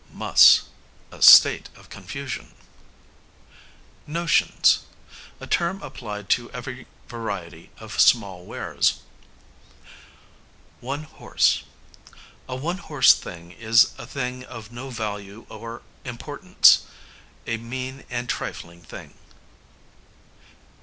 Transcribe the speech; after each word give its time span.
Muss, 0.11 0.63
a 1.11 1.21
state 1.21 1.69
of 1.75 1.89
confusion. 1.91 2.55
Notions, 4.07 4.79
a 5.39 5.45
term 5.45 5.79
applied 5.83 6.27
to 6.29 6.49
every 6.53 6.87
variety 7.07 7.69
of 7.77 7.99
small 8.01 8.43
wares. 8.43 9.01
One 10.79 11.03
horse: 11.03 11.61
a 12.49 12.55
one 12.55 12.79
horse 12.79 13.13
thing 13.13 13.51
is 13.51 13.91
a 13.99 14.07
thing 14.07 14.43
of 14.45 14.71
no 14.71 14.89
value 14.89 15.45
or 15.49 15.83
importance, 16.03 16.81
a 17.45 17.57
mean 17.57 18.03
and 18.09 18.27
trifling 18.27 18.81
thing. 18.81 19.13